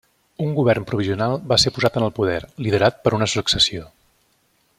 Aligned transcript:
Un 0.43 0.53
govern 0.59 0.87
provisional 0.91 1.37
va 1.51 1.59
ser 1.65 1.73
posat 1.75 2.01
en 2.01 2.07
el 2.07 2.15
poder, 2.21 2.41
liderat 2.69 3.01
per 3.05 3.15
una 3.19 3.29
successió. 3.37 3.87